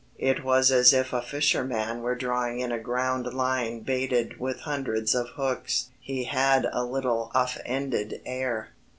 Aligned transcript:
It 0.17 0.43
was 0.43 0.71
as 0.71 0.93
if 0.93 1.13
a 1.13 1.21
fisherman 1.21 2.01
were 2.01 2.15
drawing 2.15 2.59
in 2.59 2.71
a 2.71 2.79
ground 2.79 3.31
line 3.35 3.81
baited 3.81 4.39
with 4.39 4.61
hundreds 4.61 5.13
of 5.13 5.29
hooks. 5.35 5.91
He 5.99 6.23
had 6.23 6.65
a 6.71 6.83
little 6.83 7.29
offended 7.35 8.19
air. 8.25 8.69